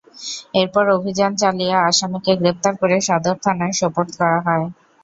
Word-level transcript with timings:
এরপর 0.53 0.85
অভিযান 0.97 1.31
চালিয়ে 1.41 1.75
আসামিকে 1.83 2.33
গ্রেপ্তার 2.41 2.73
করে 2.81 2.95
সদর 3.07 3.35
থানায় 3.43 3.75
সোপর্দ 3.81 4.11
করা 4.19 4.39
হয়। 4.47 4.65